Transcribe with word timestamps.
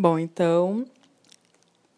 Bom, 0.00 0.16
então, 0.16 0.86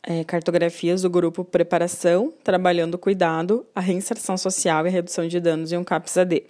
é, 0.02 0.24
cartografias 0.24 1.02
do 1.02 1.10
grupo 1.10 1.44
Preparação, 1.44 2.32
Trabalhando 2.42 2.94
o 2.94 2.98
Cuidado, 2.98 3.66
a 3.74 3.80
Reinserção 3.82 4.38
Social 4.38 4.86
e 4.86 4.88
a 4.88 4.90
Redução 4.90 5.28
de 5.28 5.38
Danos 5.38 5.70
em 5.70 5.76
um 5.76 5.84
CAPS-AD. 5.84 6.44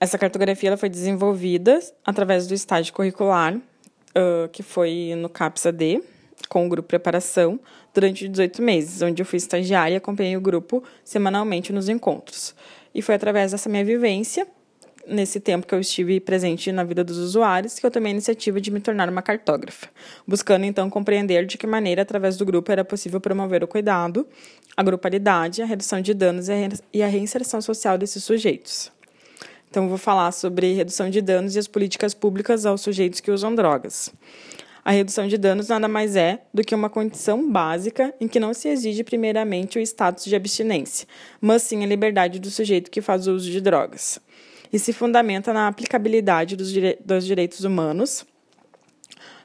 Essa 0.00 0.16
cartografia 0.16 0.70
ela 0.70 0.78
foi 0.78 0.88
desenvolvida 0.88 1.78
através 2.02 2.46
do 2.46 2.54
estágio 2.54 2.94
curricular, 2.94 3.54
uh, 3.54 4.48
que 4.50 4.62
foi 4.62 5.12
no 5.18 5.28
CAPS-AD, 5.28 6.02
com 6.48 6.64
o 6.64 6.68
grupo 6.70 6.88
Preparação, 6.88 7.60
durante 7.92 8.26
18 8.26 8.62
meses, 8.62 9.02
onde 9.02 9.20
eu 9.20 9.26
fui 9.26 9.36
estagiária 9.36 9.92
e 9.92 9.98
acompanhei 9.98 10.38
o 10.38 10.40
grupo 10.40 10.82
semanalmente 11.04 11.70
nos 11.70 11.90
encontros. 11.90 12.54
E 12.94 13.02
foi 13.02 13.14
através 13.14 13.52
dessa 13.52 13.68
minha 13.68 13.84
vivência 13.84 14.48
nesse 15.10 15.40
tempo 15.40 15.66
que 15.66 15.74
eu 15.74 15.80
estive 15.80 16.20
presente 16.20 16.70
na 16.72 16.84
vida 16.84 17.02
dos 17.02 17.18
usuários, 17.18 17.78
que 17.78 17.84
eu 17.84 17.90
tomei 17.90 18.10
a 18.10 18.14
iniciativa 18.14 18.60
de 18.60 18.70
me 18.70 18.80
tornar 18.80 19.08
uma 19.08 19.20
cartógrafa, 19.20 19.88
buscando 20.26 20.64
então 20.64 20.88
compreender 20.88 21.44
de 21.44 21.58
que 21.58 21.66
maneira, 21.66 22.02
através 22.02 22.36
do 22.36 22.44
grupo, 22.46 22.70
era 22.70 22.84
possível 22.84 23.20
promover 23.20 23.62
o 23.62 23.68
cuidado, 23.68 24.26
a 24.76 24.82
grupalidade, 24.82 25.60
a 25.60 25.66
redução 25.66 26.00
de 26.00 26.14
danos 26.14 26.46
e 26.92 27.02
a 27.02 27.06
reinserção 27.06 27.60
social 27.60 27.98
desses 27.98 28.22
sujeitos. 28.24 28.90
Então, 29.68 29.88
vou 29.88 29.98
falar 29.98 30.32
sobre 30.32 30.72
redução 30.72 31.10
de 31.10 31.20
danos 31.20 31.54
e 31.54 31.58
as 31.58 31.68
políticas 31.68 32.14
públicas 32.14 32.66
aos 32.66 32.80
sujeitos 32.80 33.20
que 33.20 33.30
usam 33.30 33.54
drogas. 33.54 34.12
A 34.84 34.92
redução 34.92 35.28
de 35.28 35.36
danos 35.36 35.68
nada 35.68 35.86
mais 35.86 36.16
é 36.16 36.42
do 36.52 36.64
que 36.64 36.74
uma 36.74 36.88
condição 36.88 37.48
básica 37.48 38.14
em 38.18 38.26
que 38.26 38.40
não 38.40 38.54
se 38.54 38.68
exige 38.68 39.04
primeiramente 39.04 39.78
o 39.78 39.82
status 39.82 40.24
de 40.24 40.34
abstinência, 40.34 41.06
mas 41.40 41.62
sim 41.62 41.84
a 41.84 41.86
liberdade 41.86 42.40
do 42.40 42.50
sujeito 42.50 42.90
que 42.90 43.02
faz 43.02 43.26
uso 43.26 43.48
de 43.50 43.60
drogas 43.60 44.18
e 44.72 44.78
se 44.78 44.92
fundamenta 44.92 45.52
na 45.52 45.68
aplicabilidade 45.68 46.56
dos, 46.56 46.70
dire 46.70 46.98
dos 47.04 47.24
direitos 47.26 47.64
humanos, 47.64 48.24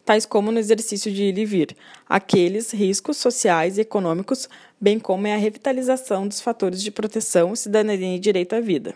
tais 0.05 0.25
como 0.25 0.51
no 0.51 0.59
exercício 0.59 1.11
de 1.11 1.23
ir 1.23 1.37
e 1.37 1.45
vir, 1.45 1.75
aqueles 2.07 2.71
riscos 2.71 3.17
sociais 3.17 3.77
e 3.77 3.81
econômicos, 3.81 4.47
bem 4.79 4.99
como 4.99 5.27
a 5.27 5.35
revitalização 5.35 6.27
dos 6.27 6.39
fatores 6.39 6.81
de 6.81 6.91
proteção, 6.91 7.55
cidadania 7.55 8.15
e 8.15 8.19
direito 8.19 8.53
à 8.53 8.59
vida. 8.59 8.93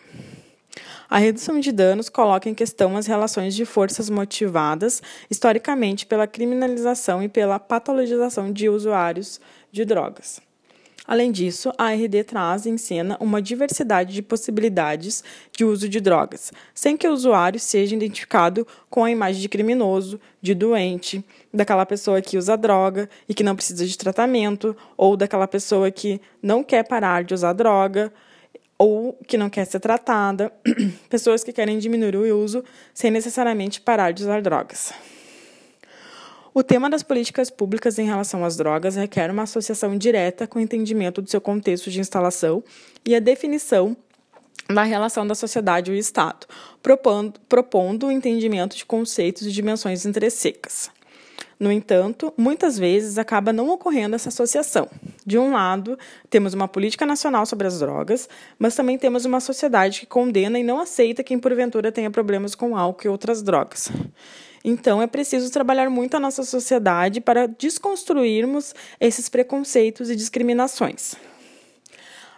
A 1.09 1.17
redução 1.17 1.59
de 1.59 1.71
danos 1.71 2.07
coloca 2.07 2.47
em 2.47 2.53
questão 2.53 2.95
as 2.95 3.07
relações 3.07 3.55
de 3.55 3.65
forças 3.65 4.11
motivadas 4.11 5.01
historicamente 5.27 6.05
pela 6.05 6.27
criminalização 6.27 7.23
e 7.23 7.27
pela 7.27 7.57
patologização 7.57 8.53
de 8.53 8.69
usuários 8.69 9.41
de 9.71 9.83
drogas. 9.83 10.39
Além 11.09 11.31
disso, 11.31 11.73
a 11.75 11.91
RD 11.91 12.23
traz 12.23 12.67
em 12.67 12.77
cena 12.77 13.17
uma 13.19 13.41
diversidade 13.41 14.13
de 14.13 14.21
possibilidades 14.21 15.23
de 15.51 15.65
uso 15.65 15.89
de 15.89 15.99
drogas, 15.99 16.53
sem 16.71 16.95
que 16.95 17.07
o 17.07 17.11
usuário 17.11 17.59
seja 17.59 17.95
identificado 17.95 18.67
com 18.91 19.03
a 19.03 19.09
imagem 19.09 19.41
de 19.41 19.49
criminoso, 19.49 20.21
de 20.39 20.53
doente, 20.53 21.25
daquela 21.51 21.83
pessoa 21.83 22.21
que 22.21 22.37
usa 22.37 22.55
droga 22.55 23.09
e 23.27 23.33
que 23.33 23.41
não 23.41 23.55
precisa 23.55 23.87
de 23.87 23.97
tratamento, 23.97 24.77
ou 24.95 25.17
daquela 25.17 25.47
pessoa 25.47 25.89
que 25.89 26.21
não 26.43 26.63
quer 26.63 26.87
parar 26.87 27.23
de 27.23 27.33
usar 27.33 27.53
droga 27.53 28.13
ou 28.77 29.17
que 29.27 29.35
não 29.35 29.49
quer 29.49 29.65
ser 29.65 29.79
tratada, 29.79 30.53
pessoas 31.09 31.43
que 31.43 31.51
querem 31.51 31.79
diminuir 31.79 32.17
o 32.17 32.37
uso 32.37 32.63
sem 32.93 33.09
necessariamente 33.09 33.81
parar 33.81 34.11
de 34.11 34.21
usar 34.21 34.43
drogas. 34.43 34.93
O 36.53 36.63
tema 36.63 36.89
das 36.89 37.03
políticas 37.03 37.49
públicas 37.49 37.99
em 37.99 38.05
relação 38.05 38.43
às 38.43 38.57
drogas 38.57 38.95
requer 38.95 39.29
uma 39.29 39.43
associação 39.43 39.95
direta 39.97 40.47
com 40.47 40.57
o 40.57 40.61
entendimento 40.61 41.21
do 41.21 41.29
seu 41.29 41.39
contexto 41.39 41.91
de 41.91 41.99
instalação 41.99 42.63
e 43.05 43.15
a 43.15 43.19
definição 43.19 43.95
da 44.67 44.83
relação 44.83 45.25
da 45.25 45.35
sociedade 45.35 45.91
e 45.91 45.95
o 45.95 45.97
Estado, 45.97 46.47
propondo, 46.81 47.39
propondo 47.47 48.07
o 48.07 48.11
entendimento 48.11 48.75
de 48.75 48.85
conceitos 48.85 49.45
e 49.45 49.51
dimensões 49.51 50.05
intrinsecas. 50.05 50.91
No 51.59 51.71
entanto, 51.71 52.33
muitas 52.37 52.79
vezes 52.79 53.17
acaba 53.17 53.51
não 53.51 53.69
ocorrendo 53.69 54.15
essa 54.15 54.29
associação. 54.29 54.87
De 55.25 55.37
um 55.37 55.51
lado, 55.51 55.99
temos 56.29 56.53
uma 56.53 56.67
política 56.67 57.05
nacional 57.05 57.45
sobre 57.45 57.67
as 57.67 57.79
drogas, 57.79 58.29
mas 58.57 58.75
também 58.75 58.97
temos 58.97 59.25
uma 59.25 59.39
sociedade 59.39 59.99
que 59.99 60.05
condena 60.05 60.57
e 60.57 60.63
não 60.63 60.79
aceita 60.79 61.23
quem 61.23 61.37
porventura 61.37 61.91
tenha 61.91 62.09
problemas 62.09 62.55
com 62.55 62.77
álcool 62.77 63.07
e 63.07 63.09
outras 63.09 63.43
drogas. 63.43 63.91
Então, 64.63 65.01
é 65.01 65.07
preciso 65.07 65.51
trabalhar 65.51 65.89
muito 65.89 66.15
a 66.15 66.19
nossa 66.19 66.43
sociedade 66.43 67.21
para 67.21 67.47
desconstruirmos 67.47 68.73
esses 68.99 69.29
preconceitos 69.29 70.09
e 70.09 70.15
discriminações. 70.15 71.15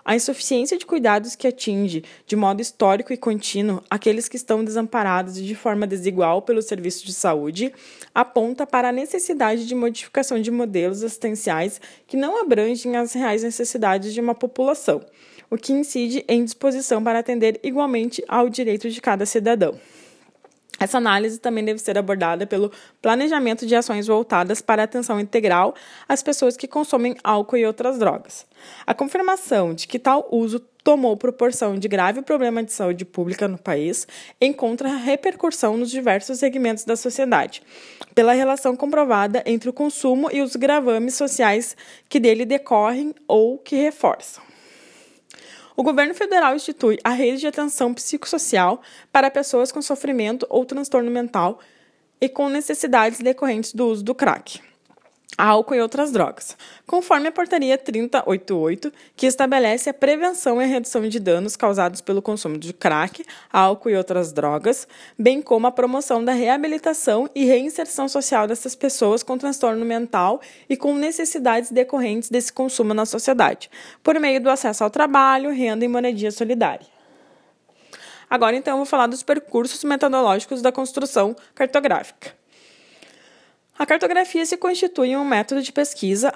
A 0.04 0.16
insuficiência 0.16 0.78
de 0.80 0.86
cuidados 0.86 1.36
que 1.36 1.48
atinge, 1.48 2.04
de 2.26 2.36
modo 2.36 2.60
histórico 2.60 3.14
e 3.14 3.18
contínuo, 3.18 3.84
aqueles 3.88 4.28
que 4.28 4.36
estão 4.36 4.64
desamparados 4.64 5.38
e 5.38 5.44
de 5.44 5.54
forma 5.54 5.86
desigual 5.86 6.42
pelo 6.42 6.62
serviço 6.62 7.06
de 7.06 7.14
saúde, 7.14 7.72
aponta 8.14 8.66
para 8.66 8.90
a 8.90 8.92
necessidade 8.92 9.68
de 9.68 9.76
modificação 9.76 10.42
de 10.42 10.50
modelos 10.50 11.04
assistenciais 11.04 11.80
que 12.08 12.18
não 12.18 12.42
abrangem 12.42 12.98
as 12.98 13.14
reais 13.14 13.44
necessidades 13.44 14.12
de 14.12 14.20
uma 14.20 14.34
população, 14.34 15.02
o 15.52 15.56
que 15.56 15.72
incide 15.72 16.26
em 16.28 16.44
disposição 16.44 17.04
para 17.04 17.20
atender 17.20 17.60
igualmente 17.62 18.24
ao 18.28 18.50
direito 18.50 18.90
de 18.90 19.00
cada 19.00 19.26
cidadão. 19.28 19.80
Essa 20.82 20.98
análise 20.98 21.38
também 21.38 21.64
deve 21.64 21.78
ser 21.78 21.96
abordada 21.96 22.48
pelo 22.48 22.72
planejamento 23.00 23.68
de 23.68 23.76
ações 23.76 24.08
voltadas 24.08 24.64
para 24.64 24.82
a 24.82 24.86
atenção 24.86 25.20
integral 25.20 25.76
às 26.10 26.24
pessoas 26.24 26.58
que 26.58 26.68
consomem 26.68 27.16
álcool 27.24 27.58
e 27.58 27.66
outras 27.68 28.00
drogas. 28.00 28.48
A 28.88 28.92
confirmação 28.92 29.76
de 29.76 29.88
que 29.88 30.00
tal 30.00 30.28
uso 30.32 30.60
tomou 30.84 31.16
proporção 31.16 31.78
de 31.78 31.88
grave 31.88 32.24
problema 32.24 32.64
de 32.64 32.74
saúde 32.74 33.06
pública 33.06 33.48
no 33.48 33.60
país 33.60 34.08
encontra 34.42 34.90
repercussão 34.90 35.78
nos 35.78 35.92
diversos 35.92 36.40
segmentos 36.40 36.84
da 36.84 36.96
sociedade, 36.96 37.62
pela 38.16 38.34
relação 38.34 38.76
comprovada 38.76 39.44
entre 39.46 39.70
o 39.70 39.74
consumo 39.74 40.30
e 40.32 40.42
os 40.42 40.56
gravames 40.56 41.14
sociais 41.14 41.78
que 42.10 42.20
dele 42.20 42.44
decorrem 42.44 43.14
ou 43.28 43.60
que 43.60 43.76
reforçam. 43.76 44.51
O 45.76 45.84
governo 45.84 46.14
federal 46.14 46.56
institui 46.56 46.98
a 47.04 47.12
rede 47.12 47.40
de 47.40 47.48
atenção 47.48 47.94
psicossocial 47.94 48.82
para 49.12 49.32
pessoas 49.32 49.72
com 49.72 49.82
sofrimento 49.82 50.46
ou 50.50 50.66
transtorno 50.66 51.10
mental 51.10 51.60
e 52.20 52.28
com 52.28 52.50
necessidades 52.50 53.20
decorrentes 53.20 53.74
do 53.74 53.88
uso 53.88 54.04
do 54.04 54.14
crack 54.14 54.71
álcool 55.38 55.76
e 55.76 55.82
outras 55.82 56.12
drogas, 56.12 56.58
conforme 56.86 57.28
a 57.28 57.32
Portaria 57.32 57.78
3088, 57.78 58.92
que 59.16 59.26
estabelece 59.26 59.90
a 59.90 59.94
prevenção 59.94 60.62
e 60.62 60.66
a 60.66 60.68
redução 60.68 61.08
de 61.08 61.20
danos 61.20 61.56
causados 61.56 62.02
pelo 62.02 62.22
consumo 62.22 62.58
de 62.58 62.74
crack, 62.74 63.24
álcool 63.52 63.90
e 63.90 63.96
outras 63.96 64.32
drogas, 64.32 64.88
bem 65.18 65.42
como 65.42 65.68
a 65.68 65.72
promoção 65.72 66.24
da 66.24 66.34
reabilitação 66.34 67.30
e 67.34 67.46
reinserção 67.46 68.08
social 68.08 68.48
dessas 68.48 68.76
pessoas 68.76 69.24
com 69.24 69.38
transtorno 69.38 69.86
mental 69.86 70.42
e 70.70 70.76
com 70.76 70.94
necessidades 70.94 71.72
decorrentes 71.72 72.30
desse 72.30 72.52
consumo 72.52 72.94
na 72.94 73.06
sociedade, 73.06 73.70
por 74.04 74.20
meio 74.20 74.42
do 74.42 74.50
acesso 74.50 74.84
ao 74.84 74.90
trabalho, 74.90 75.52
renda 75.52 75.86
e 75.86 75.88
moradia 75.88 76.32
solidária. 76.32 76.86
Agora, 78.30 78.56
então, 78.56 78.74
eu 78.74 78.78
vou 78.78 78.86
falar 78.86 79.08
dos 79.08 79.24
percursos 79.24 79.84
metodológicos 79.84 80.62
da 80.62 80.72
construção 80.72 81.36
cartográfica. 81.54 82.41
A 83.78 83.86
cartografia 83.86 84.46
se 84.46 84.58
constitui 84.58 85.16
um 85.16 85.26
método 85.26 85.62
de 85.62 85.72
pesquisa 85.72 86.32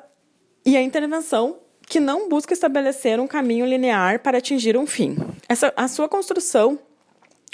e 0.66 0.75
a 0.75 0.81
intervenção 0.81 1.59
que 1.88 2.00
não 2.00 2.28
busca 2.28 2.53
estabelecer 2.53 3.19
um 3.19 3.28
caminho 3.28 3.66
linear 3.66 4.19
para 4.19 4.40
atingir 4.40 4.75
um 4.78 4.88
fim. 4.88 5.16
Essa, 5.47 5.72
a 5.75 5.88
sua 5.88 6.09
construção 6.09 6.79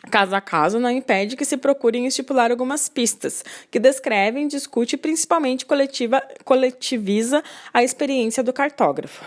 caso 0.09 0.35
a 0.35 0.41
caso, 0.41 0.79
não 0.79 0.89
impede 0.89 1.35
que 1.35 1.45
se 1.45 1.57
procurem 1.57 2.07
estipular 2.07 2.49
algumas 2.49 2.89
pistas 2.89 3.43
que 3.69 3.79
descrevem, 3.79 4.47
discute 4.47 4.95
e 4.95 4.97
principalmente 4.97 5.65
coletiva, 5.65 6.21
coletiviza 6.43 7.43
a 7.73 7.83
experiência 7.83 8.41
do 8.41 8.51
cartógrafo. 8.51 9.23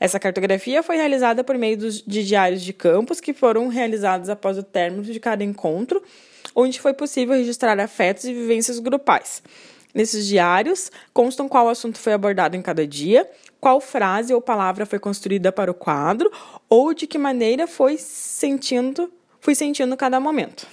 Essa 0.00 0.20
cartografia 0.20 0.82
foi 0.82 0.96
realizada 0.96 1.42
por 1.42 1.56
meio 1.58 1.76
dos, 1.76 2.02
de 2.02 2.24
diários 2.24 2.62
de 2.62 2.72
campos 2.72 3.20
que 3.20 3.32
foram 3.32 3.68
realizados 3.68 4.28
após 4.28 4.56
o 4.56 4.62
término 4.62 5.02
de 5.02 5.18
cada 5.18 5.42
encontro 5.42 6.02
onde 6.54 6.80
foi 6.80 6.92
possível 6.92 7.36
registrar 7.36 7.78
afetos 7.78 8.24
e 8.24 8.34
vivências 8.34 8.78
grupais. 8.78 9.42
Nesses 9.94 10.26
diários 10.26 10.90
constam 11.12 11.48
qual 11.48 11.68
assunto 11.68 11.98
foi 11.98 12.12
abordado 12.12 12.56
em 12.56 12.62
cada 12.62 12.86
dia, 12.86 13.28
qual 13.60 13.80
frase 13.80 14.34
ou 14.34 14.40
palavra 14.40 14.86
foi 14.86 14.98
construída 14.98 15.50
para 15.50 15.70
o 15.70 15.74
quadro 15.74 16.30
ou 16.68 16.92
de 16.92 17.06
que 17.06 17.18
maneira 17.18 17.66
foi 17.66 17.96
sentindo, 17.96 19.10
fui 19.40 19.54
sentindo 19.54 19.96
cada 19.96 20.20
momento. 20.20 20.66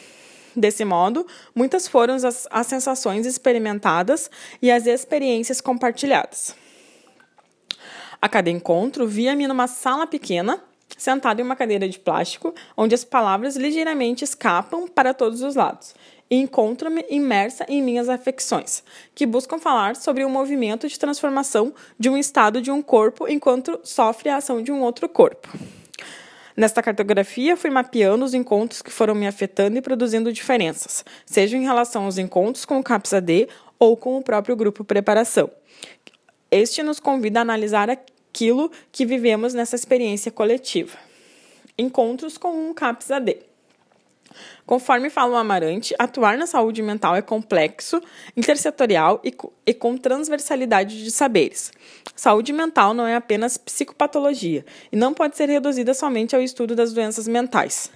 Desse 0.56 0.86
modo, 0.86 1.25
muitas 1.54 1.88
foram 1.88 2.16
as, 2.16 2.48
as 2.50 2.68
sensações 2.68 3.25
experimentadas 3.25 4.30
e 4.62 4.72
as 4.72 4.86
experiências 4.86 5.60
compartilhadas. 5.60 6.56
A 8.25 8.27
cada 8.27 8.50
encontro, 8.50 9.06
via-me 9.06 9.48
numa 9.48 9.68
sala 9.68 10.07
pequena, 10.07 10.60
sentado 10.98 11.39
em 11.39 11.44
uma 11.44 11.56
cadeira 11.56 11.88
de 11.88 12.00
plástico, 12.00 12.56
onde 12.75 12.95
as 12.95 13.04
palavras 13.04 13.56
ligeiramente 13.56 14.24
escapam 14.24 14.88
para 14.88 15.13
todos 15.13 15.44
os 15.44 15.54
lados, 15.54 15.94
e 16.27 16.36
encontro-me 16.36 17.06
imersa 17.07 17.68
em 17.69 17.83
minhas 17.83 18.10
afecções, 18.10 18.83
que 19.13 19.27
buscam 19.27 19.60
falar 19.60 19.95
sobre 19.95 20.25
o 20.25 20.30
movimento 20.30 20.88
de 20.88 20.98
transformação 20.98 21.72
de 22.00 22.10
um 22.10 22.18
estado 22.18 22.63
de 22.63 22.72
um 22.72 22.81
corpo 22.81 23.27
enquanto 23.27 23.80
sofre 23.83 24.30
a 24.30 24.38
ação 24.38 24.60
de 24.60 24.72
um 24.72 24.81
outro 24.81 25.07
corpo. 25.07 25.48
Nesta 26.57 26.81
cartografia, 26.81 27.56
fui 27.56 27.69
mapeando 27.69 28.25
os 28.25 28.33
encontros 28.33 28.81
que 28.81 28.89
foram 28.89 29.13
me 29.13 29.27
afetando 29.27 29.77
e 29.77 29.83
produzindo 29.83 30.33
diferenças, 30.33 31.06
seja 31.27 31.56
em 31.56 31.63
relação 31.63 32.06
aos 32.06 32.18
encontros 32.18 32.66
com 32.66 32.80
o 32.80 32.83
CAPS-AD 32.83 33.48
ou 33.77 33.95
com 33.95 34.18
o 34.18 34.24
próprio 34.24 34.56
grupo 34.56 34.83
preparação. 34.83 35.48
Este 36.50 36.81
nos 36.81 37.00
convida 37.00 37.39
a 37.39 37.42
analisar 37.42 37.89
aquilo 38.36 38.70
que 38.92 39.06
vivemos 39.06 39.54
nessa 39.54 39.78
experiência 39.78 40.30
coletiva. 40.30 40.98
Encontros 41.78 42.38
com 42.38 42.70
um 42.70 42.74
CAPS 42.74 43.12
AD. 43.12 43.38
Conforme 44.66 45.10
fala 45.10 45.36
o 45.36 45.38
Amarante, 45.38 45.96
atuar 45.98 46.38
na 46.38 46.46
saúde 46.46 46.82
mental 46.82 47.16
é 47.16 47.22
complexo, 47.22 48.02
intersetorial 48.36 49.22
e, 49.24 49.34
e 49.66 49.74
com 49.74 49.96
transversalidade 49.96 51.02
de 51.02 51.12
saberes. 51.12 51.72
Saúde 52.14 52.52
mental 52.52 52.94
não 52.94 53.08
é 53.08 53.16
apenas 53.16 53.56
psicopatologia 53.56 54.66
e 54.92 54.98
não 54.98 55.14
pode 55.14 55.38
ser 55.38 55.48
reduzida 55.48 55.94
somente 55.94 56.36
ao 56.36 56.42
estudo 56.42 56.76
das 56.76 56.92
doenças 56.92 57.30
mentais. 57.30 57.90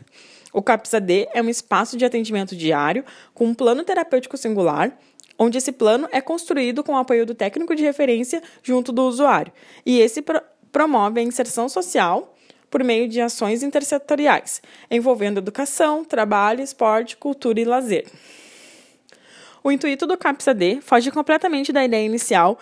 O 0.53 0.61
CAPS-AD 0.61 1.27
é 1.33 1.41
um 1.41 1.49
espaço 1.49 1.97
de 1.97 2.05
atendimento 2.05 2.55
diário 2.55 3.03
com 3.33 3.45
um 3.45 3.53
plano 3.53 3.83
terapêutico 3.83 4.37
singular, 4.37 4.97
onde 5.39 5.57
esse 5.57 5.71
plano 5.71 6.07
é 6.11 6.19
construído 6.19 6.83
com 6.83 6.91
o 6.91 6.97
apoio 6.97 7.25
do 7.25 7.33
técnico 7.33 7.73
de 7.73 7.81
referência 7.81 8.43
junto 8.61 8.91
do 8.91 9.03
usuário, 9.03 9.53
e 9.85 9.99
esse 9.99 10.21
pro 10.21 10.41
promove 10.71 11.19
a 11.19 11.23
inserção 11.23 11.67
social 11.67 12.35
por 12.69 12.83
meio 12.83 13.07
de 13.07 13.19
ações 13.19 13.63
intersetoriais, 13.63 14.61
envolvendo 14.91 15.39
educação, 15.39 16.05
trabalho, 16.05 16.61
esporte, 16.61 17.17
cultura 17.17 17.59
e 17.59 17.65
lazer. 17.65 18.05
O 19.63 19.71
intuito 19.71 20.05
do 20.05 20.15
CAPS-AD 20.17 20.79
foge 20.81 21.09
completamente 21.09 21.73
da 21.73 21.83
ideia 21.83 22.05
inicial 22.05 22.59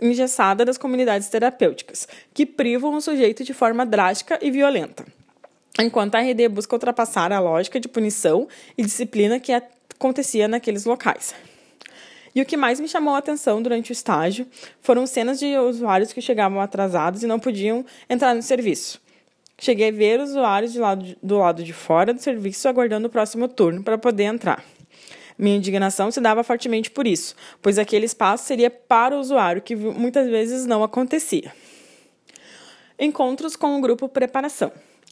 engessada 0.00 0.64
das 0.66 0.76
comunidades 0.76 1.28
terapêuticas, 1.28 2.06
que 2.34 2.44
privam 2.44 2.94
o 2.94 3.00
sujeito 3.00 3.42
de 3.42 3.54
forma 3.54 3.86
drástica 3.86 4.38
e 4.42 4.50
violenta, 4.50 5.06
enquanto 5.80 6.16
a 6.16 6.20
RD 6.20 6.48
busca 6.48 6.76
ultrapassar 6.76 7.32
a 7.32 7.40
lógica 7.40 7.80
de 7.80 7.88
punição 7.88 8.46
e 8.76 8.82
disciplina 8.82 9.40
que 9.40 9.52
acontecia 9.52 10.46
naqueles 10.46 10.84
locais. 10.84 11.34
E 12.34 12.40
o 12.40 12.46
que 12.46 12.56
mais 12.56 12.78
me 12.78 12.88
chamou 12.88 13.14
a 13.14 13.18
atenção 13.18 13.60
durante 13.60 13.90
o 13.90 13.92
estágio 13.92 14.46
foram 14.80 15.06
cenas 15.06 15.38
de 15.38 15.56
usuários 15.58 16.12
que 16.12 16.20
chegavam 16.20 16.60
atrasados 16.60 17.22
e 17.22 17.26
não 17.26 17.40
podiam 17.40 17.84
entrar 18.08 18.34
no 18.34 18.42
serviço. 18.42 19.00
Cheguei 19.58 19.88
a 19.88 19.92
ver 19.92 20.20
usuários 20.20 20.74
lado 20.74 21.16
do 21.22 21.38
lado 21.38 21.62
de 21.62 21.72
fora 21.72 22.14
do 22.14 22.20
serviço 22.20 22.66
aguardando 22.68 23.08
o 23.08 23.10
próximo 23.10 23.46
turno 23.46 23.82
para 23.82 23.98
poder 23.98 24.24
entrar. 24.24 24.64
Minha 25.36 25.56
indignação 25.56 26.10
se 26.10 26.20
dava 26.20 26.44
fortemente 26.44 26.90
por 26.90 27.06
isso, 27.06 27.34
pois 27.62 27.78
aquele 27.78 28.06
espaço 28.06 28.44
seria 28.44 28.70
para 28.70 29.16
o 29.16 29.20
usuário, 29.20 29.62
que 29.62 29.74
muitas 29.74 30.28
vezes 30.28 30.66
não 30.66 30.84
acontecia. 30.84 31.52
Encontros 32.98 33.56
com 33.56 33.78
o 33.78 33.80
grupo 33.80 34.08
preparação. 34.08 34.70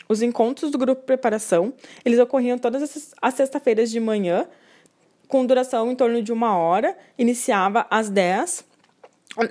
Os 0.09 0.23
encontros 0.23 0.71
do 0.71 0.79
grupo 0.79 1.03
preparação, 1.03 1.73
eles 2.05 2.19
ocorriam 2.19 2.59
todas 2.59 3.13
as 3.21 3.35
sextas-feiras 3.35 3.91
de 3.91 4.01
manhã, 4.01 4.47
com 5.29 5.47
duração 5.47 5.93
em 5.93 5.95
torno 5.95 6.23
de 6.23 6.33
uma 6.33 6.57
hora, 6.57 6.97
iniciava 7.17 7.87
às 7.91 8.09
10 8.09 8.67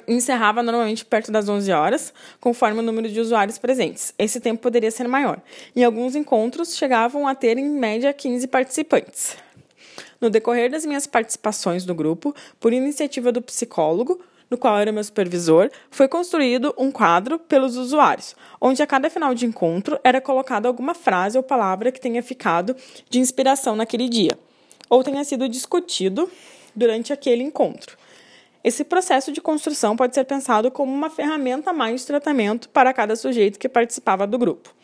encerrava 0.07 0.61
normalmente 0.61 1.05
perto 1.05 1.31
das 1.31 1.47
11 1.47 1.71
horas, 1.71 2.13
conforme 2.41 2.79
o 2.79 2.81
número 2.81 3.07
de 3.07 3.19
usuários 3.19 3.57
presentes. 3.57 4.13
Esse 4.17 4.39
tempo 4.39 4.61
poderia 4.61 4.91
ser 4.91 5.07
maior. 5.07 5.39
Em 5.75 5.83
alguns 5.83 6.15
encontros, 6.15 6.75
chegavam 6.75 7.27
a 7.27 7.35
ter, 7.35 7.57
em 7.57 7.69
média, 7.69 8.11
15 8.11 8.47
participantes. 8.47 9.37
No 10.19 10.29
decorrer 10.29 10.69
das 10.69 10.85
minhas 10.85 11.07
participações 11.07 11.85
no 11.85 11.95
grupo, 11.95 12.35
por 12.59 12.73
iniciativa 12.73 13.31
do 13.31 13.41
psicólogo, 13.41 14.19
no 14.49 14.57
qual 14.57 14.77
era 14.77 14.91
meu 14.91 15.03
supervisor, 15.03 15.69
foi 15.91 16.07
construído 16.07 16.73
um 16.77 16.91
quadro 16.91 17.37
pelos 17.37 17.77
usuários, 17.77 18.35
onde 18.59 18.81
a 18.81 18.87
cada 18.87 19.09
final 19.09 19.35
de 19.35 19.45
encontro 19.45 19.99
era 20.03 20.21
colocada 20.21 20.67
alguma 20.67 20.93
frase 20.93 21.37
ou 21.37 21.43
palavra 21.43 21.91
que 21.91 22.01
tenha 22.01 22.23
ficado 22.23 22.75
de 23.09 23.19
inspiração 23.19 23.75
naquele 23.75 24.07
dia, 24.09 24.37
ou 24.89 25.03
tenha 25.03 25.23
sido 25.23 25.47
discutido 25.49 26.29
durante 26.75 27.11
aquele 27.11 27.43
encontro. 27.43 27.97
Esse 28.63 28.83
processo 28.83 29.31
de 29.31 29.39
construção 29.39 29.95
pode 29.95 30.13
ser 30.13 30.25
pensado 30.25 30.69
como 30.69 30.93
uma 30.93 31.09
ferramenta 31.09 31.71
mais 31.71 32.01
de 32.01 32.07
tratamento 32.07 32.67
para 32.69 32.93
cada 32.93 33.15
sujeito 33.15 33.57
que 33.57 33.69
participava 33.69 34.27
do 34.27 34.37
grupo. 34.37 34.75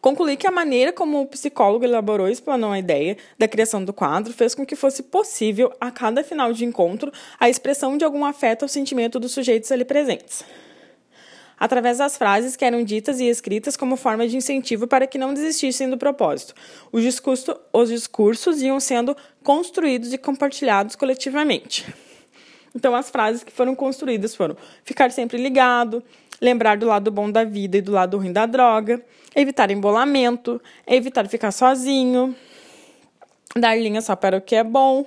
Concluí 0.00 0.36
que 0.36 0.46
a 0.46 0.52
maneira 0.52 0.92
como 0.92 1.20
o 1.20 1.26
psicólogo 1.26 1.84
elaborou 1.84 2.28
e 2.28 2.32
explanou 2.32 2.70
a 2.70 2.78
ideia 2.78 3.16
da 3.36 3.48
criação 3.48 3.84
do 3.84 3.92
quadro 3.92 4.32
fez 4.32 4.54
com 4.54 4.64
que 4.64 4.76
fosse 4.76 5.02
possível, 5.02 5.72
a 5.80 5.90
cada 5.90 6.22
final 6.22 6.52
de 6.52 6.64
encontro, 6.64 7.12
a 7.38 7.48
expressão 7.48 7.96
de 7.96 8.04
algum 8.04 8.24
afeto 8.24 8.62
ou 8.62 8.68
sentimento 8.68 9.18
dos 9.18 9.32
sujeitos 9.32 9.72
ali 9.72 9.84
presentes. 9.84 10.44
Através 11.58 11.98
das 11.98 12.16
frases 12.16 12.56
que 12.56 12.64
eram 12.64 12.84
ditas 12.84 13.18
e 13.20 13.24
escritas 13.24 13.76
como 13.76 13.96
forma 13.96 14.28
de 14.28 14.36
incentivo 14.36 14.86
para 14.86 15.06
que 15.06 15.18
não 15.18 15.34
desistissem 15.34 15.90
do 15.90 15.98
propósito, 15.98 16.54
os 16.92 17.02
discursos, 17.02 17.54
os 17.72 17.88
discursos 17.88 18.62
iam 18.62 18.78
sendo 18.78 19.16
construídos 19.42 20.12
e 20.12 20.18
compartilhados 20.18 20.94
coletivamente. 20.94 21.86
Então, 22.74 22.94
as 22.94 23.10
frases 23.10 23.42
que 23.42 23.50
foram 23.50 23.74
construídas 23.74 24.34
foram 24.34 24.56
ficar 24.84 25.10
sempre 25.10 25.36
ligado, 25.36 26.02
lembrar 26.40 26.76
do 26.76 26.86
lado 26.86 27.10
bom 27.10 27.30
da 27.30 27.42
vida 27.42 27.78
e 27.78 27.82
do 27.82 27.92
lado 27.92 28.18
ruim 28.18 28.32
da 28.32 28.46
droga, 28.46 29.02
evitar 29.34 29.70
embolamento, 29.70 30.60
evitar 30.86 31.26
ficar 31.26 31.50
sozinho, 31.50 32.36
dar 33.56 33.76
linha 33.76 34.00
só 34.00 34.14
para 34.14 34.36
o 34.36 34.40
que 34.40 34.54
é 34.54 34.62
bom, 34.62 35.04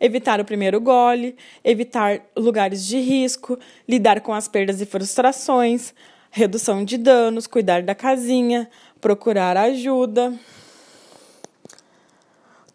evitar 0.00 0.40
o 0.40 0.44
primeiro 0.44 0.80
gole, 0.80 1.36
evitar 1.64 2.20
lugares 2.36 2.86
de 2.86 2.98
risco, 3.00 3.58
lidar 3.88 4.20
com 4.20 4.32
as 4.32 4.48
perdas 4.48 4.80
e 4.80 4.86
frustrações, 4.86 5.92
redução 6.30 6.84
de 6.84 6.96
danos, 6.96 7.46
cuidar 7.46 7.82
da 7.82 7.94
casinha, 7.94 8.68
procurar 9.00 9.56
ajuda. 9.56 10.32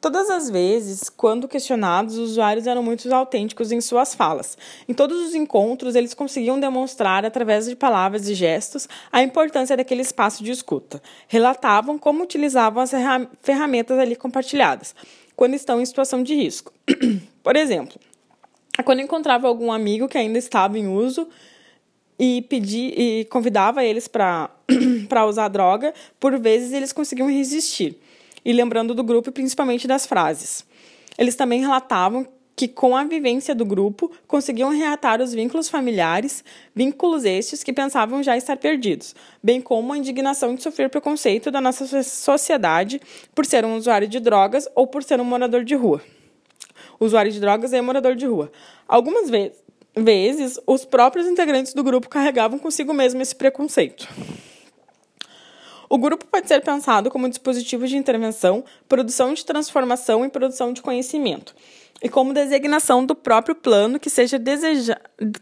Todas 0.04 0.30
as 0.30 0.50
vezes, 0.50 1.08
quando 1.08 1.48
questionados, 1.48 2.18
os 2.18 2.32
usuários 2.32 2.68
eram 2.68 2.84
muito 2.84 3.10
autênticos 3.16 3.72
em 3.72 3.80
suas 3.80 4.14
falas. 4.14 4.58
Em 4.86 4.94
todos 4.94 5.18
os 5.26 5.34
encontros, 5.34 5.96
eles 5.96 6.14
conseguiam 6.14 6.60
demonstrar, 6.60 7.26
através 7.26 7.68
de 7.68 7.76
palavras 7.78 8.28
e 8.28 8.36
gestos, 8.36 8.90
a 9.10 9.24
importância 9.24 9.78
daquele 9.78 10.02
espaço 10.02 10.44
de 10.44 10.52
escuta. 10.52 11.02
Relatavam 11.26 11.98
como 11.98 12.22
utilizavam 12.22 12.84
as 12.84 12.92
ferramentas 13.42 13.98
ali 13.98 14.18
compartilhadas, 14.18 14.94
quando 15.36 15.54
estão 15.54 15.82
em 15.82 15.86
situação 15.86 16.24
de 16.24 16.36
risco. 16.36 16.74
Por 17.44 17.56
exemplo, 17.56 18.00
quando 18.84 19.02
encontrava 19.02 19.48
algum 19.48 19.72
amigo 19.72 20.08
que 20.08 20.18
ainda 20.18 20.38
estava 20.38 20.78
em 20.78 20.88
uso 20.88 21.28
e 22.18 22.42
pedia 22.44 22.94
e 22.96 23.26
convidava 23.26 23.84
eles 23.84 24.08
para 24.08 24.50
usar 25.28 25.48
droga, 25.50 25.94
por 26.20 26.38
vezes 26.40 26.72
eles 26.72 26.94
conseguiam 26.94 27.28
resistir 27.28 27.98
e 28.46 28.54
lembrando 28.54 28.94
do 28.94 29.04
grupo 29.04 29.32
principalmente 29.32 29.88
das 29.88 30.06
frases. 30.06 30.66
Eles 31.18 31.36
também 31.36 31.62
relatavam 31.62 32.28
que, 32.56 32.68
com 32.68 32.96
a 32.96 33.04
vivência 33.04 33.56
do 33.56 33.66
grupo, 33.66 34.12
conseguiam 34.28 34.70
reatar 34.70 35.22
os 35.22 35.34
vínculos 35.34 35.70
familiares, 35.70 36.44
vínculos 36.76 37.26
estes 37.26 37.64
que 37.64 37.74
pensavam 37.74 38.22
já 38.22 38.38
estar 38.38 38.58
perdidos, 38.58 39.16
bem 39.42 39.62
como 39.62 39.94
a 39.94 39.98
indignação 39.98 40.54
de 40.56 40.62
sofrer 40.62 40.90
preconceito 40.90 41.50
da 41.50 41.60
nossa 41.60 42.04
sociedade 42.04 43.02
por 43.34 43.46
ser 43.46 43.66
um 43.66 43.76
usuário 43.76 44.08
de 44.08 44.20
drogas 44.20 44.68
ou 44.76 44.86
por 44.86 45.04
ser 45.04 45.20
um 45.20 45.26
morador 45.26 45.64
de 45.64 45.76
rua. 45.76 46.02
usuário 47.00 47.32
de 47.32 47.40
drogas 47.40 47.74
é 47.74 47.82
morador 47.82 48.16
de 48.16 48.26
rua. 48.26 48.52
Algumas 48.88 49.30
vezes, 49.30 49.64
vezes, 49.96 50.60
os 50.66 50.86
próprios 50.86 51.28
integrantes 51.28 51.74
do 51.74 51.84
grupo 51.84 52.10
carregavam 52.10 52.58
consigo 52.58 52.94
mesmo 52.94 53.22
esse 53.22 53.36
preconceito. 53.36 54.08
O 55.88 55.98
grupo 55.98 56.26
pode 56.26 56.48
ser 56.48 56.62
pensado 56.62 57.12
como 57.12 57.30
dispositivo 57.30 57.86
de 57.86 57.96
intervenção, 57.96 58.64
produção 58.90 59.34
de 59.34 59.46
transformação 59.46 60.26
e 60.26 60.30
produção 60.30 60.74
de 60.74 60.82
conhecimento, 60.82 61.56
e 62.04 62.10
como 62.10 62.34
designação 62.34 63.06
do 63.06 63.16
próprio 63.16 63.56
plano 63.56 63.98
que, 63.98 64.10
seja 64.10 64.38
deseja, 64.38 64.98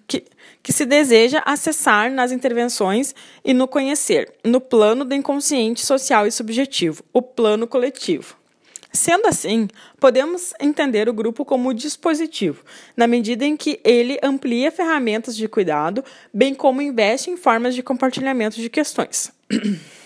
que, 0.08 0.24
que 0.62 0.72
se 0.72 0.86
deseja 0.86 1.42
acessar 1.44 2.12
nas 2.12 2.32
intervenções 2.32 3.16
e 3.44 3.52
no 3.52 3.68
conhecer, 3.68 4.32
no 4.44 4.62
plano 4.62 5.04
do 5.04 5.16
inconsciente 5.16 5.84
social 5.84 6.28
e 6.28 6.32
subjetivo, 6.32 7.04
o 7.12 7.20
plano 7.20 7.66
coletivo. 7.66 8.38
Sendo 8.94 9.26
assim, 9.26 9.70
podemos 10.00 10.54
entender 10.60 11.10
o 11.10 11.14
grupo 11.14 11.44
como 11.46 11.74
dispositivo, 11.74 12.64
na 12.96 13.08
medida 13.08 13.44
em 13.44 13.58
que 13.58 13.80
ele 13.84 14.20
amplia 14.22 14.70
ferramentas 14.70 15.36
de 15.36 15.48
cuidado, 15.48 16.04
bem 16.32 16.54
como 16.54 16.82
investe 16.82 17.32
em 17.32 17.38
formas 17.38 17.74
de 17.74 17.82
compartilhamento 17.82 18.58
de 18.58 18.70
questões. 18.70 19.32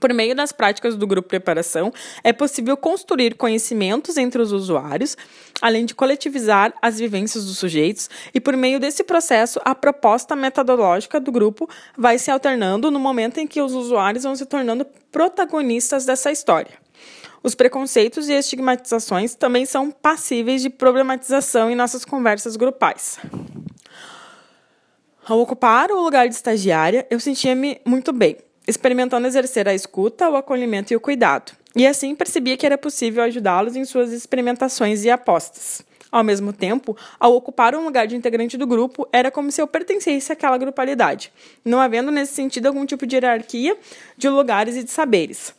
Por 0.00 0.12
meio 0.12 0.34
das 0.34 0.50
práticas 0.50 0.96
do 0.96 1.06
grupo 1.06 1.28
preparação, 1.28 1.92
é 2.24 2.32
possível 2.32 2.76
construir 2.76 3.36
conhecimentos 3.36 4.16
entre 4.16 4.42
os 4.42 4.50
usuários, 4.50 5.16
além 5.62 5.86
de 5.86 5.94
coletivizar 5.94 6.74
as 6.82 6.98
vivências 6.98 7.44
dos 7.44 7.56
sujeitos, 7.56 8.10
e 8.34 8.40
por 8.40 8.56
meio 8.56 8.80
desse 8.80 9.04
processo, 9.04 9.60
a 9.64 9.76
proposta 9.76 10.34
metodológica 10.34 11.20
do 11.20 11.30
grupo 11.30 11.70
vai 11.96 12.18
se 12.18 12.32
alternando 12.32 12.90
no 12.90 12.98
momento 12.98 13.38
em 13.38 13.46
que 13.46 13.62
os 13.62 13.72
usuários 13.74 14.24
vão 14.24 14.34
se 14.34 14.44
tornando 14.44 14.84
protagonistas 15.12 16.04
dessa 16.04 16.32
história. 16.32 16.72
Os 17.40 17.54
preconceitos 17.54 18.28
e 18.28 18.32
estigmatizações 18.32 19.36
também 19.36 19.64
são 19.64 19.92
passíveis 19.92 20.62
de 20.62 20.68
problematização 20.68 21.70
em 21.70 21.76
nossas 21.76 22.04
conversas 22.04 22.56
grupais. 22.56 23.20
Ao 25.24 25.38
ocupar 25.38 25.92
o 25.92 26.02
lugar 26.02 26.28
de 26.28 26.34
estagiária, 26.34 27.06
eu 27.08 27.20
sentia-me 27.20 27.80
muito 27.84 28.12
bem 28.12 28.45
experimentando 28.66 29.26
exercer 29.26 29.68
a 29.68 29.74
escuta, 29.74 30.28
o 30.28 30.36
acolhimento 30.36 30.92
e 30.92 30.96
o 30.96 31.00
cuidado. 31.00 31.52
E 31.74 31.86
assim 31.86 32.14
percebia 32.14 32.56
que 32.56 32.66
era 32.66 32.78
possível 32.78 33.22
ajudá-los 33.22 33.76
em 33.76 33.84
suas 33.84 34.12
experimentações 34.12 35.04
e 35.04 35.10
apostas. 35.10 35.84
Ao 36.10 36.24
mesmo 36.24 36.52
tempo, 36.52 36.96
ao 37.20 37.34
ocupar 37.34 37.74
um 37.74 37.84
lugar 37.84 38.06
de 38.06 38.16
integrante 38.16 38.56
do 38.56 38.66
grupo, 38.66 39.06
era 39.12 39.30
como 39.30 39.50
se 39.50 39.60
eu 39.60 39.66
pertencesse 39.66 40.32
àquela 40.32 40.56
grupalidade, 40.56 41.32
não 41.64 41.80
havendo 41.80 42.10
nesse 42.10 42.32
sentido 42.32 42.66
algum 42.66 42.86
tipo 42.86 43.06
de 43.06 43.16
hierarquia 43.16 43.76
de 44.16 44.28
lugares 44.28 44.76
e 44.76 44.82
de 44.82 44.90
saberes. 44.90 45.52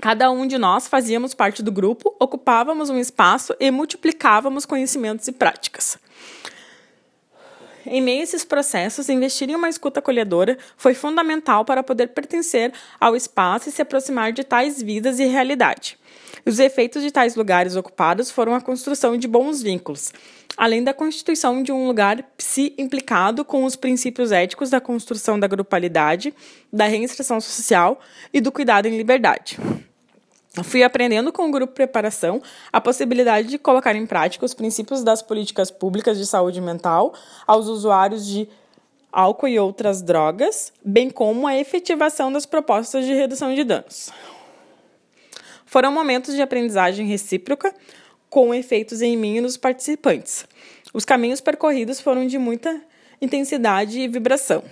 Cada 0.00 0.30
um 0.30 0.46
de 0.46 0.56
nós 0.56 0.86
fazíamos 0.86 1.34
parte 1.34 1.62
do 1.62 1.72
grupo, 1.72 2.14
ocupávamos 2.18 2.90
um 2.90 2.98
espaço 2.98 3.54
e 3.58 3.70
multiplicávamos 3.70 4.64
conhecimentos 4.64 5.26
e 5.26 5.32
práticas. 5.32 5.98
Em 7.86 8.02
meio 8.02 8.20
a 8.20 8.24
esses 8.24 8.44
processos, 8.44 9.08
investir 9.08 9.48
em 9.48 9.54
uma 9.54 9.68
escuta 9.68 10.00
acolhedora 10.00 10.58
foi 10.76 10.92
fundamental 10.92 11.64
para 11.64 11.84
poder 11.84 12.08
pertencer 12.08 12.72
ao 13.00 13.14
espaço 13.14 13.68
e 13.68 13.72
se 13.72 13.80
aproximar 13.80 14.32
de 14.32 14.42
tais 14.42 14.82
vidas 14.82 15.20
e 15.20 15.24
realidade. 15.24 15.96
Os 16.44 16.58
efeitos 16.58 17.02
de 17.02 17.12
tais 17.12 17.36
lugares 17.36 17.76
ocupados 17.76 18.30
foram 18.30 18.54
a 18.54 18.60
construção 18.60 19.16
de 19.16 19.28
bons 19.28 19.62
vínculos, 19.62 20.12
além 20.56 20.82
da 20.82 20.92
constituição 20.92 21.62
de 21.62 21.70
um 21.70 21.86
lugar 21.86 22.22
psi 22.36 22.74
implicado 22.76 23.44
com 23.44 23.64
os 23.64 23.76
princípios 23.76 24.32
éticos 24.32 24.70
da 24.70 24.80
construção 24.80 25.38
da 25.38 25.46
grupalidade, 25.46 26.34
da 26.72 26.86
reinserção 26.86 27.40
social 27.40 28.00
e 28.32 28.40
do 28.40 28.50
cuidado 28.50 28.86
em 28.86 28.96
liberdade. 28.96 29.58
Fui 30.64 30.82
aprendendo 30.82 31.32
com 31.32 31.48
o 31.48 31.50
grupo 31.50 31.74
Preparação 31.74 32.42
a 32.72 32.80
possibilidade 32.80 33.48
de 33.48 33.58
colocar 33.58 33.94
em 33.94 34.06
prática 34.06 34.44
os 34.44 34.54
princípios 34.54 35.02
das 35.02 35.22
políticas 35.22 35.70
públicas 35.70 36.16
de 36.16 36.26
saúde 36.26 36.60
mental 36.60 37.14
aos 37.46 37.66
usuários 37.66 38.26
de 38.26 38.48
álcool 39.12 39.48
e 39.48 39.58
outras 39.58 40.02
drogas, 40.02 40.72
bem 40.84 41.10
como 41.10 41.46
a 41.46 41.56
efetivação 41.56 42.32
das 42.32 42.46
propostas 42.46 43.04
de 43.04 43.14
redução 43.14 43.54
de 43.54 43.64
danos. 43.64 44.10
Foram 45.64 45.90
momentos 45.90 46.34
de 46.34 46.42
aprendizagem 46.42 47.06
recíproca, 47.06 47.74
com 48.28 48.54
efeitos 48.54 49.02
em 49.02 49.16
mim 49.16 49.36
e 49.36 49.40
nos 49.40 49.56
participantes. 49.56 50.46
Os 50.92 51.04
caminhos 51.04 51.40
percorridos 51.40 52.00
foram 52.00 52.26
de 52.26 52.38
muita 52.38 52.80
intensidade 53.20 54.00
e 54.00 54.08
vibração. 54.08 54.62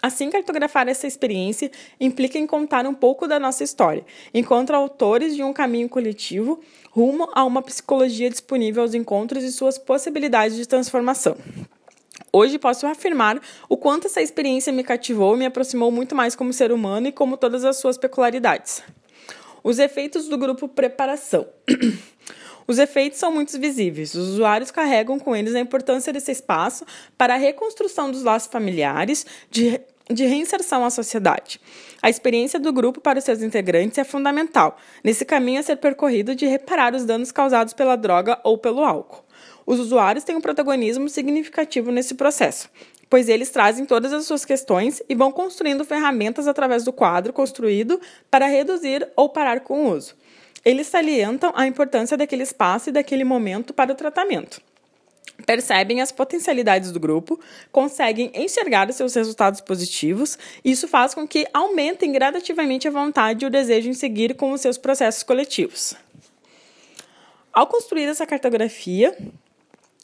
Assim, 0.00 0.30
cartografar 0.30 0.88
essa 0.88 1.06
experiência 1.06 1.70
implica 2.00 2.38
em 2.38 2.46
contar 2.46 2.86
um 2.86 2.94
pouco 2.94 3.26
da 3.26 3.38
nossa 3.40 3.64
história, 3.64 4.04
enquanto 4.32 4.70
autores 4.70 5.34
de 5.34 5.42
um 5.42 5.52
caminho 5.52 5.88
coletivo 5.88 6.60
rumo 6.90 7.28
a 7.32 7.44
uma 7.44 7.62
psicologia 7.62 8.30
disponível 8.30 8.82
aos 8.82 8.94
encontros 8.94 9.42
e 9.42 9.50
suas 9.50 9.76
possibilidades 9.76 10.56
de 10.56 10.66
transformação. 10.66 11.36
Hoje 12.32 12.58
posso 12.58 12.86
afirmar 12.86 13.40
o 13.68 13.76
quanto 13.76 14.06
essa 14.06 14.22
experiência 14.22 14.72
me 14.72 14.84
cativou 14.84 15.34
e 15.34 15.38
me 15.38 15.46
aproximou 15.46 15.90
muito 15.90 16.14
mais 16.14 16.36
como 16.36 16.52
ser 16.52 16.70
humano 16.70 17.08
e 17.08 17.12
como 17.12 17.36
todas 17.36 17.64
as 17.64 17.78
suas 17.78 17.96
peculiaridades. 17.96 18.82
Os 19.64 19.78
efeitos 19.78 20.28
do 20.28 20.38
grupo 20.38 20.68
preparação. 20.68 21.46
Os 22.70 22.78
efeitos 22.78 23.18
são 23.18 23.32
muito 23.32 23.58
visíveis. 23.58 24.14
Os 24.14 24.28
usuários 24.28 24.70
carregam 24.70 25.18
com 25.18 25.34
eles 25.34 25.54
a 25.54 25.60
importância 25.60 26.12
desse 26.12 26.30
espaço 26.30 26.84
para 27.16 27.32
a 27.32 27.38
reconstrução 27.38 28.10
dos 28.10 28.22
laços 28.22 28.52
familiares, 28.52 29.24
de, 29.50 29.80
de 30.10 30.26
reinserção 30.26 30.84
à 30.84 30.90
sociedade. 30.90 31.58
A 32.02 32.10
experiência 32.10 32.60
do 32.60 32.70
grupo 32.70 33.00
para 33.00 33.18
os 33.18 33.24
seus 33.24 33.40
integrantes 33.40 33.96
é 33.96 34.04
fundamental 34.04 34.76
nesse 35.02 35.24
caminho 35.24 35.60
a 35.60 35.62
ser 35.62 35.76
percorrido 35.76 36.34
de 36.34 36.44
reparar 36.44 36.94
os 36.94 37.06
danos 37.06 37.32
causados 37.32 37.72
pela 37.72 37.96
droga 37.96 38.38
ou 38.44 38.58
pelo 38.58 38.84
álcool. 38.84 39.24
Os 39.64 39.80
usuários 39.80 40.22
têm 40.22 40.36
um 40.36 40.40
protagonismo 40.40 41.08
significativo 41.08 41.90
nesse 41.90 42.16
processo, 42.16 42.68
pois 43.08 43.30
eles 43.30 43.48
trazem 43.48 43.86
todas 43.86 44.12
as 44.12 44.26
suas 44.26 44.44
questões 44.44 45.02
e 45.08 45.14
vão 45.14 45.32
construindo 45.32 45.86
ferramentas 45.86 46.46
através 46.46 46.84
do 46.84 46.92
quadro 46.92 47.32
construído 47.32 47.98
para 48.30 48.46
reduzir 48.46 49.08
ou 49.16 49.30
parar 49.30 49.60
com 49.60 49.86
o 49.86 49.96
uso. 49.96 50.14
Eles 50.64 50.86
salientam 50.86 51.52
a 51.54 51.66
importância 51.66 52.16
daquele 52.16 52.42
espaço 52.42 52.90
e 52.90 52.92
daquele 52.92 53.24
momento 53.24 53.72
para 53.72 53.92
o 53.92 53.94
tratamento. 53.94 54.60
Percebem 55.46 56.00
as 56.00 56.10
potencialidades 56.10 56.90
do 56.90 56.98
grupo, 56.98 57.38
conseguem 57.70 58.32
enxergar 58.34 58.90
os 58.90 58.96
seus 58.96 59.14
resultados 59.14 59.60
positivos, 59.60 60.36
e 60.64 60.72
isso 60.72 60.88
faz 60.88 61.14
com 61.14 61.28
que 61.28 61.46
aumentem 61.54 62.10
gradativamente 62.10 62.88
a 62.88 62.90
vontade 62.90 63.44
e 63.44 63.48
o 63.48 63.50
desejo 63.50 63.88
em 63.88 63.94
seguir 63.94 64.34
com 64.34 64.50
os 64.52 64.60
seus 64.60 64.76
processos 64.76 65.22
coletivos. 65.22 65.94
Ao 67.52 67.66
construir 67.66 68.04
essa 68.04 68.26
cartografia, 68.26 69.16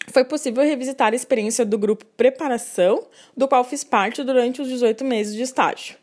foi 0.09 0.25
possível 0.25 0.63
revisitar 0.63 1.13
a 1.13 1.17
experiência 1.17 1.65
do 1.65 1.79
grupo 1.79 2.05
Preparação, 2.17 3.05
do 3.37 3.49
qual 3.49 3.65
fiz 3.65 3.83
parte 3.83 4.23
durante 4.23 4.63
os 4.63 4.69
18 4.69 5.05
meses 5.05 5.35
de 5.35 5.43
estágio. 5.43 5.97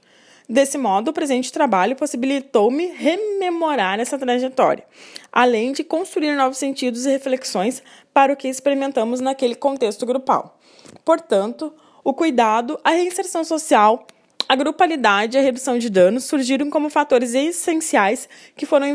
Desse 0.51 0.77
modo, 0.77 1.11
o 1.11 1.13
presente 1.13 1.49
trabalho 1.49 1.95
possibilitou-me 1.95 2.87
rememorar 2.87 4.01
essa 4.01 4.17
trajetória, 4.17 4.83
além 5.31 5.71
de 5.71 5.81
construir 5.81 6.35
novos 6.35 6.57
sentidos 6.57 7.05
e 7.05 7.09
reflexões 7.09 7.81
para 8.13 8.33
o 8.33 8.35
que 8.35 8.49
experimentamos 8.49 9.21
naquele 9.21 9.55
contexto 9.55 10.05
grupal. 10.05 10.59
Portanto, 11.05 11.73
o 12.03 12.13
cuidado, 12.13 12.77
a 12.83 12.89
reinserção 12.91 13.45
social, 13.45 14.05
a 14.49 14.53
grupalidade 14.53 15.37
e 15.37 15.39
a 15.39 15.41
redução 15.41 15.79
de 15.79 15.89
danos 15.89 16.25
surgiram 16.25 16.69
como 16.69 16.89
fatores 16.89 17.33
essenciais 17.33 18.27
que 18.53 18.65
foram 18.65 18.87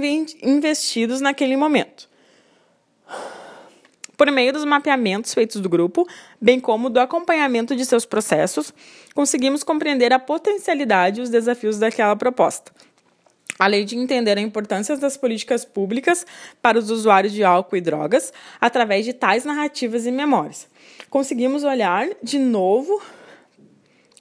investidos 0.42 1.22
naquele 1.22 1.56
momento 1.56 2.06
por 4.16 4.30
meio 4.30 4.52
dos 4.52 4.64
mapeamentos 4.64 5.34
feitos 5.34 5.60
do 5.60 5.68
grupo, 5.68 6.06
bem 6.40 6.58
como 6.58 6.88
do 6.88 6.98
acompanhamento 6.98 7.76
de 7.76 7.84
seus 7.84 8.04
processos, 8.04 8.72
conseguimos 9.14 9.62
compreender 9.62 10.12
a 10.12 10.18
potencialidade 10.18 11.20
e 11.20 11.22
os 11.22 11.30
desafios 11.30 11.78
daquela 11.78 12.16
proposta. 12.16 12.72
Além 13.58 13.86
de 13.86 13.96
entender 13.96 14.36
a 14.36 14.40
importância 14.40 14.96
das 14.96 15.16
políticas 15.16 15.64
públicas 15.64 16.26
para 16.60 16.78
os 16.78 16.90
usuários 16.90 17.32
de 17.32 17.42
álcool 17.42 17.76
e 17.76 17.80
drogas, 17.80 18.32
através 18.60 19.04
de 19.04 19.12
tais 19.12 19.44
narrativas 19.44 20.04
e 20.04 20.12
memórias. 20.12 20.68
Conseguimos 21.08 21.64
olhar 21.64 22.08
de 22.22 22.38
novo 22.38 23.00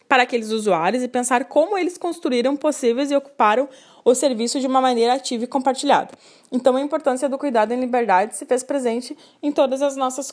para 0.08 0.24
aqueles 0.24 0.52
usuários 0.52 1.04
e 1.04 1.08
pensar 1.08 1.46
como 1.46 1.78
eles 1.78 1.98
construíram 1.98 2.56
possíveis 2.56 3.12
e 3.12 3.16
ocuparam 3.16 3.68
o 4.04 4.14
serviço 4.14 4.60
de 4.60 4.68
uma 4.68 4.82
maneira 4.82 5.14
ativa 5.14 5.44
e 5.44 5.48
compartilhada. 5.48 6.12
Então, 6.52 6.76
a 6.76 6.82
importância 6.82 7.28
do 7.28 7.38
cuidado 7.38 7.72
em 7.72 7.80
liberdade 7.80 8.36
se 8.36 8.46
fez 8.46 8.64
presente 8.64 9.18
em 9.42 9.52
todas 9.52 9.82
as 9.82 9.96
nossas 9.96 10.32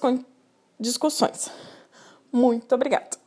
discussões. 0.78 1.50
Muito 2.30 2.74
obrigada. 2.74 3.21